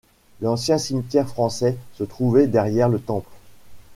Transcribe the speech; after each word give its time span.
L’ancien 0.41 0.79
cimetière 0.79 1.27
français 1.29 1.77
se 1.93 2.03
trouvait 2.03 2.47
derrière 2.47 2.89
le 2.89 2.99
temple. 2.99 3.29